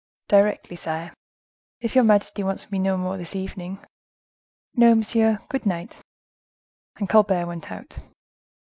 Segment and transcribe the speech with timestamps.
[0.29, 1.13] "Directly, sire;
[1.79, 3.85] if your majesty wants me no more this evening?"
[4.73, 5.99] "No, monsieur: good night!"
[6.95, 7.99] And Colbert went out.